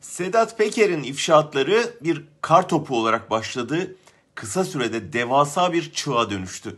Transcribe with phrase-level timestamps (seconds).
[0.00, 3.96] Sedat Peker'in ifşaatları bir kar topu olarak başladı.
[4.34, 6.76] Kısa sürede devasa bir çığa dönüştü.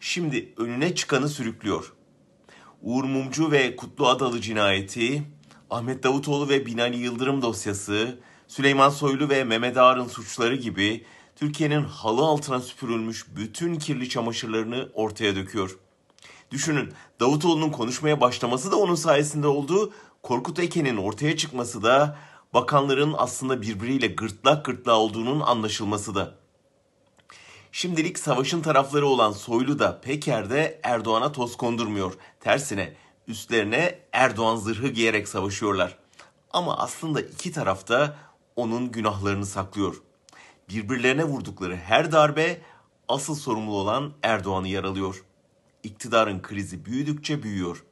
[0.00, 1.92] Şimdi önüne çıkanı sürüklüyor.
[2.82, 5.22] Uğur Mumcu ve Kutlu Adalı cinayeti,
[5.70, 8.18] Ahmet Davutoğlu ve Binali Yıldırım dosyası,
[8.48, 11.04] Süleyman Soylu ve Mehmet Ağar'ın suçları gibi
[11.36, 15.78] Türkiye'nin halı altına süpürülmüş bütün kirli çamaşırlarını ortaya döküyor.
[16.50, 19.92] Düşünün Davutoğlu'nun konuşmaya başlaması da onun sayesinde oldu.
[20.22, 22.18] Korkut Eken'in ortaya çıkması da
[22.54, 26.34] bakanların aslında birbiriyle gırtlak gırtlağa olduğunun anlaşılması da.
[27.72, 32.12] Şimdilik savaşın tarafları olan Soylu da Peker de Erdoğan'a toz kondurmuyor.
[32.40, 32.96] Tersine
[33.28, 35.98] üstlerine Erdoğan zırhı giyerek savaşıyorlar.
[36.50, 38.16] Ama aslında iki tarafta
[38.56, 40.02] onun günahlarını saklıyor.
[40.68, 42.60] Birbirlerine vurdukları her darbe
[43.08, 45.24] asıl sorumlu olan Erdoğan'ı yaralıyor.
[45.82, 47.84] İktidarın krizi büyüdükçe büyüyor.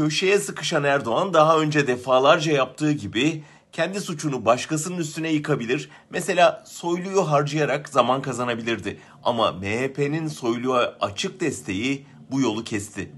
[0.00, 5.90] Köşeye sıkışan Erdoğan daha önce defalarca yaptığı gibi kendi suçunu başkasının üstüne yıkabilir.
[6.10, 9.00] Mesela Soylu'yu harcayarak zaman kazanabilirdi.
[9.22, 13.12] Ama MHP'nin Soylu'ya açık desteği bu yolu kesti.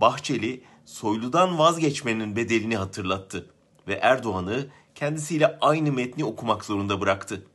[0.00, 3.46] Bahçeli Soylu'dan vazgeçmenin bedelini hatırlattı
[3.88, 7.46] ve Erdoğan'ı kendisiyle aynı metni okumak zorunda bıraktı.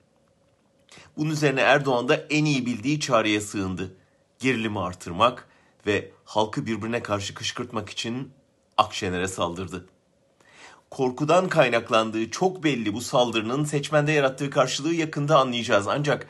[1.17, 3.95] Bunun üzerine Erdoğan da en iyi bildiği çareye sığındı.
[4.39, 5.47] Gerilimi artırmak
[5.87, 8.31] ve halkı birbirine karşı kışkırtmak için
[8.77, 9.85] Akşener'e saldırdı.
[10.91, 15.87] Korkudan kaynaklandığı çok belli bu saldırının seçmende yarattığı karşılığı yakında anlayacağız.
[15.87, 16.27] Ancak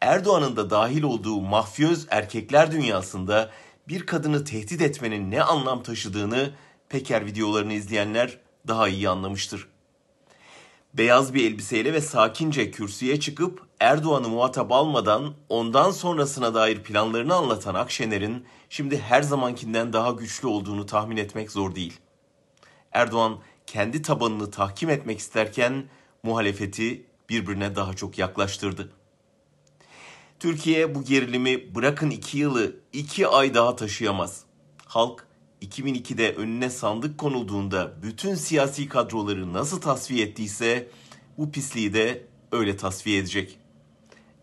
[0.00, 3.50] Erdoğan'ın da dahil olduğu mafyöz erkekler dünyasında
[3.88, 6.50] bir kadını tehdit etmenin ne anlam taşıdığını
[6.88, 8.38] Peker videolarını izleyenler
[8.68, 9.68] daha iyi anlamıştır.
[10.98, 17.74] Beyaz bir elbiseyle ve sakince kürsüye çıkıp Erdoğan'ı muhatap almadan ondan sonrasına dair planlarını anlatan
[17.74, 22.00] Akşener'in şimdi her zamankinden daha güçlü olduğunu tahmin etmek zor değil.
[22.92, 25.84] Erdoğan kendi tabanını tahkim etmek isterken
[26.22, 28.92] muhalefeti birbirine daha çok yaklaştırdı.
[30.40, 34.44] Türkiye bu gerilimi bırakın iki yılı iki ay daha taşıyamaz.
[34.86, 35.26] Halk
[35.78, 40.88] 2002'de önüne sandık konulduğunda bütün siyasi kadroları nasıl tasfiye ettiyse
[41.38, 43.58] bu pisliği de öyle tasfiye edecek.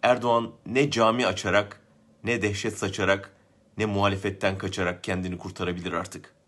[0.01, 1.81] Erdoğan ne cami açarak,
[2.23, 3.35] ne dehşet saçarak,
[3.77, 6.42] ne muhalefetten kaçarak kendini kurtarabilir artık.''